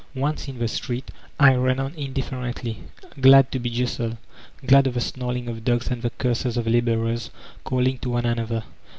[0.15, 2.79] Once in the street, I ran on indifferently,
[3.19, 4.17] glad to be jostled,
[4.65, 7.29] glad of the snarl ing of dogs and the curses of laborers
[7.63, 8.63] calling to one another.